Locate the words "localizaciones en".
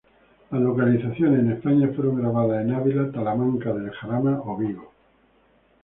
0.59-1.51